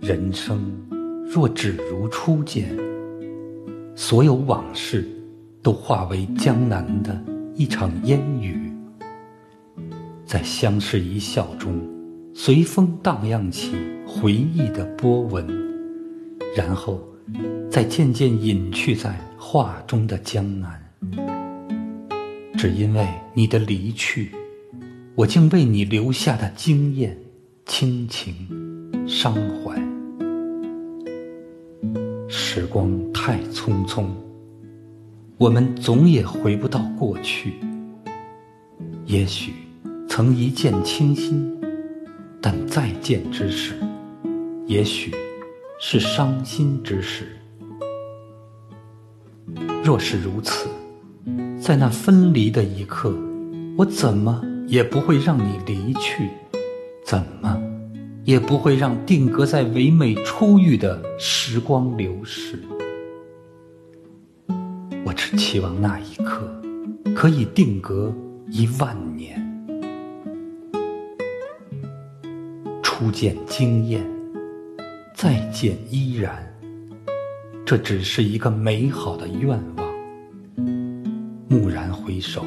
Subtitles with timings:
[0.00, 0.72] 人生
[1.28, 2.76] 若只如初见
[3.96, 5.04] 所有往事
[5.62, 7.20] 都化为江南的
[7.54, 8.72] 一场烟雨。
[10.24, 11.80] 在相视一笑中
[12.34, 13.74] 随风荡漾起
[14.06, 15.46] 回忆的波纹
[16.56, 17.00] 然后
[17.70, 20.80] 再渐渐隐去在画中的江南。
[22.56, 24.32] 只因为你的离去
[25.16, 27.16] 我竟为你留下的惊艳、
[27.64, 28.34] 亲情、
[29.08, 29.74] 伤怀。
[32.28, 34.04] 时光太匆匆，
[35.38, 37.54] 我们总也回不到过去。
[39.06, 39.54] 也许
[40.06, 41.58] 曾一见倾心，
[42.38, 43.72] 但再见之时，
[44.66, 45.14] 也许
[45.80, 47.24] 是伤心之时。
[49.82, 50.68] 若是如此，
[51.58, 53.16] 在那分离的一刻，
[53.78, 56.28] 我怎么也不会让你离去，
[57.04, 57.62] 怎么？
[58.24, 62.58] 也不会让定格在唯美初遇的时光流逝。
[65.04, 66.42] 我只期望那一刻
[67.14, 68.12] 可以定格
[68.50, 69.40] 一万年。
[72.82, 74.04] 初见惊艳，
[75.14, 76.44] 再见依然。
[77.64, 79.86] 这只是一个美好的愿望。
[81.48, 82.44] 蓦然回首，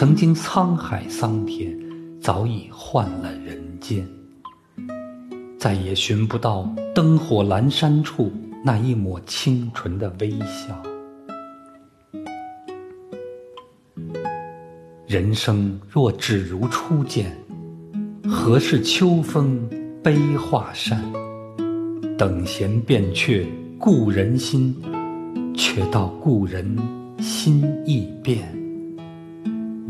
[0.00, 1.78] 曾经沧海桑田，
[2.22, 4.08] 早已换了人间。
[5.58, 8.32] 再也寻不到灯火阑珊处
[8.64, 10.82] 那一抹清纯的微笑。
[15.06, 17.36] 人生若只如初见，
[18.26, 19.60] 何事秋风
[20.02, 21.04] 悲画扇？
[22.16, 23.46] 等闲变却
[23.78, 24.74] 故人心，
[25.54, 26.74] 却道故人
[27.18, 28.58] 心易变。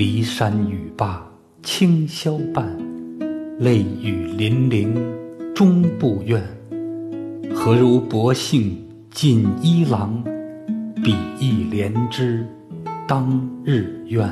[0.00, 1.22] 骊山语罢
[1.62, 2.66] 清宵半，
[3.58, 4.94] 泪雨霖铃。
[5.54, 6.42] 终不怨，
[7.54, 10.24] 何如薄幸锦衣郎，
[11.04, 12.46] 比翼连枝
[13.06, 14.26] 当日愿。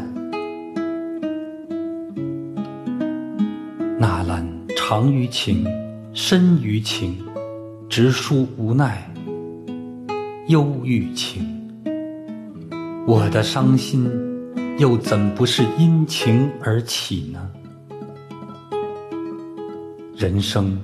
[3.98, 5.66] 纳兰长于情，
[6.14, 7.18] 深于情，
[7.90, 9.06] 直抒无奈，
[10.46, 11.42] 忧郁情。
[13.06, 14.10] 我的伤心，
[14.78, 17.50] 又怎不是因情而起呢？
[20.16, 20.78] 人生。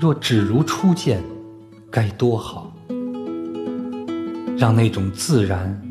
[0.00, 1.20] 若只如初见，
[1.90, 2.72] 该多好！
[4.56, 5.82] 让那种自然、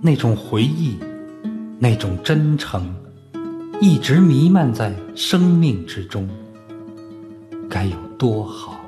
[0.00, 0.96] 那种回忆、
[1.78, 2.94] 那种真诚，
[3.78, 6.26] 一直弥漫在生命之中，
[7.68, 8.80] 该有多好！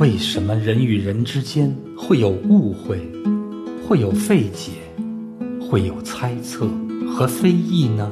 [0.00, 3.00] 为什么人与人之间会有误会，
[3.86, 4.72] 会有费解，
[5.68, 6.68] 会有猜测
[7.08, 8.08] 和非议呢？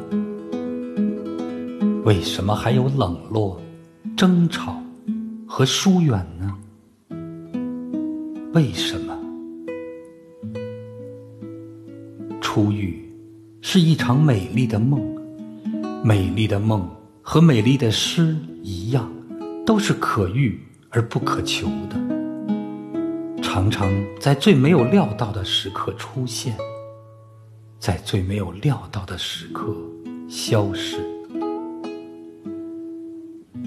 [2.05, 3.61] 为什么还有冷落？
[4.17, 4.83] 争吵
[5.47, 6.53] 和疏远呢？
[8.53, 9.17] 为什么？
[12.41, 13.09] 初遇
[13.61, 15.01] 是一场美丽的梦，
[16.03, 16.89] 美丽的梦
[17.23, 19.09] 和美丽的诗一样，
[19.65, 20.61] 都是可遇
[20.91, 21.97] 而不可求的，
[23.41, 23.89] 常常
[24.21, 26.57] 在最没有料到的时刻出现，
[27.85, 29.77] 在最没有料到的时刻
[30.27, 30.97] 消失。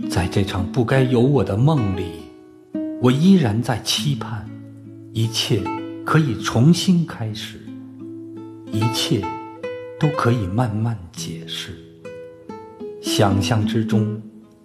[0.09, 2.23] 在这场不该有我的梦里，
[2.99, 4.43] 我依然在期盼，
[5.13, 5.61] 一切
[6.03, 7.59] 可以重新开始，
[8.71, 9.23] 一切
[9.99, 11.77] 都可以慢慢解释。
[13.03, 14.19] 想象之中，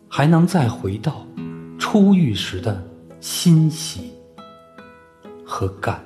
[0.09, 1.27] 还能再回到
[1.79, 2.83] 初遇时的
[3.21, 4.13] 欣喜
[5.45, 6.03] 和感。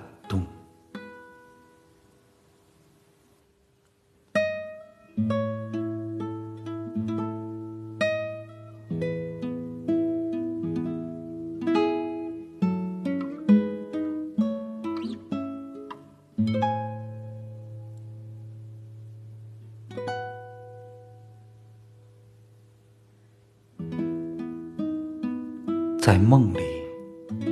[26.07, 26.61] 在梦里，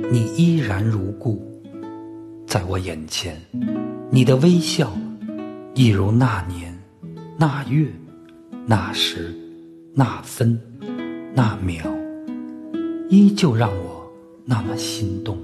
[0.09, 1.45] 你依然如故，
[2.47, 3.37] 在我眼前，
[4.09, 4.93] 你的微笑，
[5.73, 6.73] 一如那年、
[7.37, 7.85] 那月、
[8.65, 9.35] 那时、
[9.93, 10.57] 那分、
[11.33, 11.83] 那秒，
[13.09, 14.09] 依旧让我
[14.45, 15.37] 那么心动。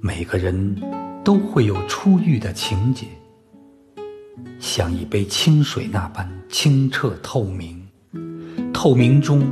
[0.00, 0.76] 每个人
[1.24, 3.08] 都会有初遇的情节，
[4.60, 7.84] 像一杯清水那般清澈透明，
[8.72, 9.44] 透明中。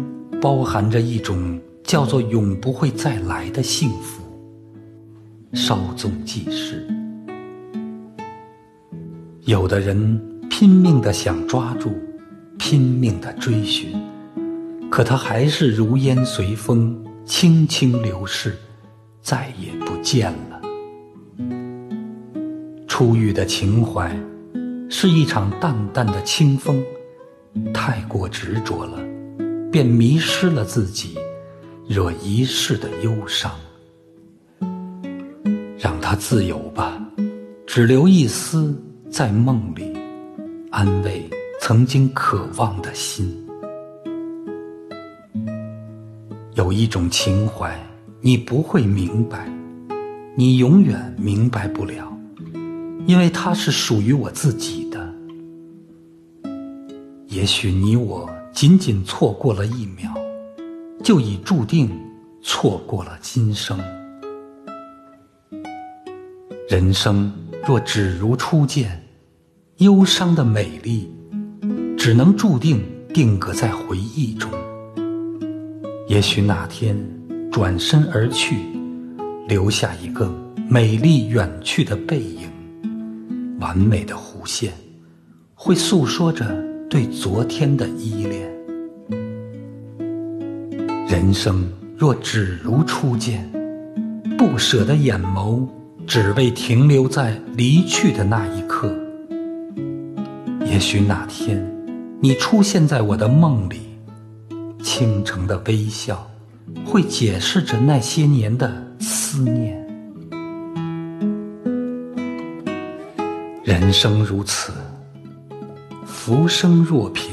[0.42, 4.24] 包含着一种叫做永不会再来的幸福，
[5.52, 6.84] 稍纵即逝。
[9.42, 11.92] 有的人拼命的想抓住，
[12.58, 13.92] 拼命的追寻，
[14.90, 18.58] 可它还是如烟随风，轻轻流逝，
[19.20, 20.60] 再也不见了。
[22.88, 24.12] 初遇的情怀，
[24.90, 26.82] 是一场淡淡的清风，
[27.72, 28.98] 太过执着了，
[29.72, 31.18] 便迷失了自己。
[31.88, 33.50] 惹一世的忧伤，
[35.76, 37.04] 让它自由吧，
[37.66, 38.80] 只留一丝
[39.10, 39.92] 在梦里，
[40.70, 41.28] 安慰
[41.60, 43.36] 曾经渴望的心。
[46.54, 47.76] 有一种情怀，
[48.20, 49.52] 你不会明白，
[50.36, 52.16] 你永远明白不了，
[53.06, 55.12] 因为它是属于我自己的。
[57.26, 60.12] 也许你我仅仅错过了一秒。
[61.02, 61.90] 就已注定
[62.44, 63.76] 错过了今生。
[66.68, 67.32] 人生
[67.66, 69.04] 若只如初见，
[69.78, 71.12] 忧伤的美丽，
[71.98, 72.80] 只能注定
[73.12, 74.48] 定格在回忆中。
[76.06, 76.96] 也许那天
[77.50, 78.56] 转身而去，
[79.48, 80.32] 留下一个
[80.68, 82.48] 美丽远去的背影，
[83.58, 84.72] 完美的弧线，
[85.54, 86.46] 会诉说着
[86.92, 88.46] 对昨天的依恋。
[91.08, 91.66] 人生
[91.96, 93.50] 若只如初见，
[94.36, 95.66] 不舍的眼眸，
[96.06, 98.94] 只为停留在离去的那一刻。
[100.66, 101.66] 也许哪天，
[102.20, 103.80] 你出现在我的梦里，
[104.82, 106.30] 倾城的微笑，
[106.84, 109.80] 会解释着那些年的思念。
[113.64, 114.74] 人生如此，
[116.24, 117.32] 浮生若萍，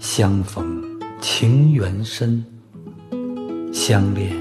[0.00, 0.82] 相逢。
[1.20, 2.44] 情缘深，
[3.72, 4.34] 相恋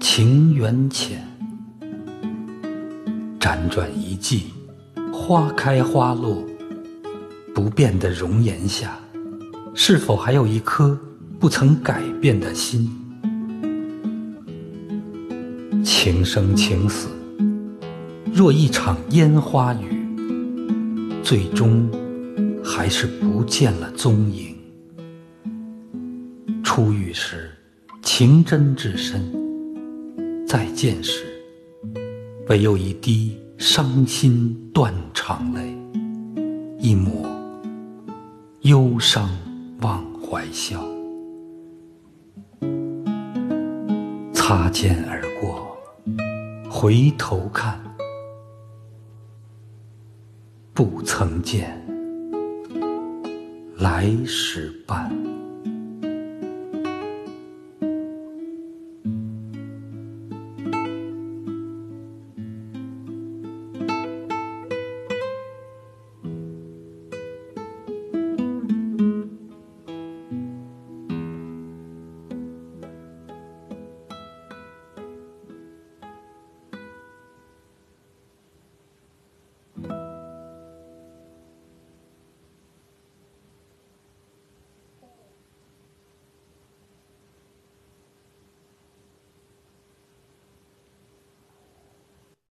[0.00, 1.22] 情缘浅。
[3.38, 4.44] 辗转一季，
[5.12, 6.42] 花开花落，
[7.54, 8.98] 不变的容颜下，
[9.74, 10.98] 是否还有一颗
[11.38, 12.90] 不曾改变的心？
[15.84, 17.08] 情生情死，
[18.32, 20.02] 若一场烟花雨，
[21.22, 21.86] 最终
[22.78, 24.56] 还是不见了踪影。
[26.62, 27.50] 初遇时，
[28.04, 29.20] 情真至深；
[30.46, 31.24] 再见时，
[32.48, 35.76] 唯有一滴伤心断肠泪，
[36.78, 37.28] 一抹
[38.60, 39.28] 忧伤
[39.80, 40.80] 忘怀笑。
[44.32, 45.76] 擦肩而过，
[46.70, 47.76] 回头看，
[50.72, 51.77] 不曾见，
[53.90, 55.37] 来时伴。